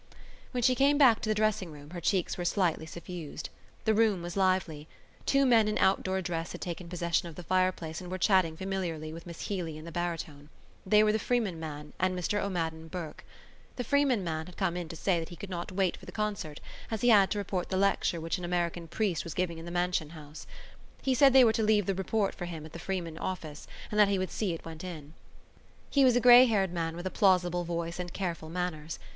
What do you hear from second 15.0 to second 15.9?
that he could not